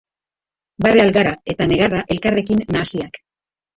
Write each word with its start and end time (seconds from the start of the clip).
Barre 0.85 1.03
algara 1.03 1.35
eta 1.55 1.67
negarra 1.73 2.03
elkarrekin 2.17 2.65
nahasiak. 2.77 3.21